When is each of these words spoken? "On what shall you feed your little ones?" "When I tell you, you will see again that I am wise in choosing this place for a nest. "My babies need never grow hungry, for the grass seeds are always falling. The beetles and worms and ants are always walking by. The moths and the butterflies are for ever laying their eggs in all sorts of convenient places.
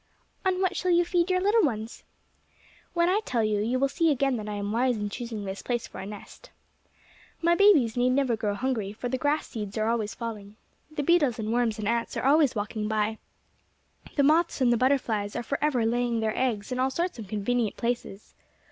"On 0.45 0.59
what 0.61 0.75
shall 0.75 0.89
you 0.89 1.05
feed 1.05 1.29
your 1.29 1.39
little 1.41 1.61
ones?" 1.61 2.03
"When 2.95 3.07
I 3.07 3.21
tell 3.23 3.43
you, 3.43 3.59
you 3.59 3.77
will 3.77 3.87
see 3.87 4.09
again 4.09 4.35
that 4.37 4.49
I 4.49 4.53
am 4.55 4.71
wise 4.71 4.97
in 4.97 5.11
choosing 5.11 5.45
this 5.45 5.61
place 5.61 5.85
for 5.85 5.99
a 5.99 6.07
nest. 6.07 6.49
"My 7.39 7.53
babies 7.53 7.95
need 7.95 8.09
never 8.09 8.35
grow 8.35 8.55
hungry, 8.55 8.93
for 8.93 9.09
the 9.09 9.19
grass 9.19 9.45
seeds 9.45 9.77
are 9.77 9.87
always 9.87 10.15
falling. 10.15 10.55
The 10.89 11.03
beetles 11.03 11.37
and 11.37 11.53
worms 11.53 11.77
and 11.77 11.87
ants 11.87 12.17
are 12.17 12.25
always 12.25 12.55
walking 12.55 12.87
by. 12.87 13.19
The 14.15 14.23
moths 14.23 14.59
and 14.59 14.73
the 14.73 14.75
butterflies 14.77 15.35
are 15.35 15.43
for 15.43 15.59
ever 15.63 15.85
laying 15.85 16.19
their 16.19 16.35
eggs 16.35 16.71
in 16.71 16.79
all 16.79 16.89
sorts 16.89 17.19
of 17.19 17.27
convenient 17.27 17.77
places. 17.77 18.33